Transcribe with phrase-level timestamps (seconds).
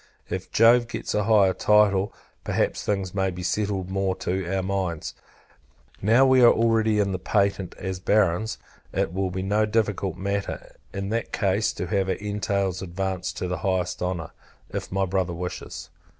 [0.31, 2.11] If Jove gets a higher title,
[2.43, 5.13] perhaps things may be settled more to our minds.
[6.01, 8.57] Now we are already in the patent, as Barons;
[8.91, 13.47] it will be no difficult matter, in that case, to have our entails advanced to
[13.47, 14.31] the highest honour,
[14.71, 15.91] if my brother wishes.